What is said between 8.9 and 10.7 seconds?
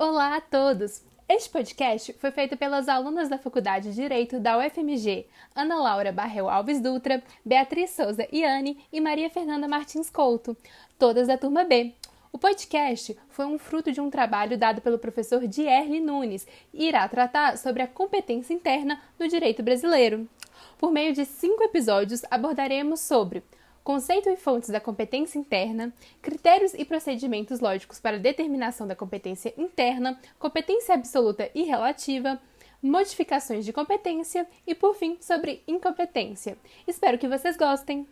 e Maria Fernanda Martins Couto,